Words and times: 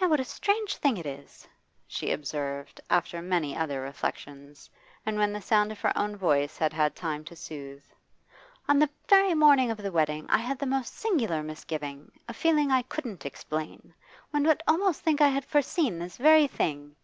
'Now, 0.00 0.08
what 0.08 0.18
a 0.18 0.24
strange 0.24 0.74
thing 0.78 0.96
it 0.96 1.06
is!' 1.06 1.46
she 1.86 2.10
observed, 2.10 2.80
after 2.90 3.22
many 3.22 3.56
other 3.56 3.80
reflections, 3.80 4.68
and 5.06 5.16
when 5.16 5.32
the 5.32 5.40
sound 5.40 5.70
of 5.70 5.78
her 5.82 5.96
own 5.96 6.16
voice 6.16 6.58
had 6.58 6.72
had 6.72 6.96
time 6.96 7.22
to 7.26 7.36
soothe. 7.36 7.84
'On 8.68 8.80
the 8.80 8.90
very 9.08 9.34
morning 9.34 9.70
of 9.70 9.78
the 9.78 9.92
wedding 9.92 10.26
I 10.28 10.38
had 10.38 10.58
the 10.58 10.66
most 10.66 10.96
singular 10.96 11.44
misgiving, 11.44 12.10
a 12.26 12.34
feeling 12.34 12.72
I 12.72 12.82
couldn't 12.82 13.24
explain. 13.24 13.94
One 14.32 14.42
would 14.48 14.64
almost 14.66 15.02
think 15.02 15.20
I 15.20 15.28
had 15.28 15.44
foreseen 15.44 16.00
this 16.00 16.16
very 16.16 16.48
thing. 16.48 16.96